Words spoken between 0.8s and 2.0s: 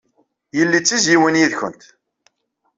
d tizzyiwin yid-went.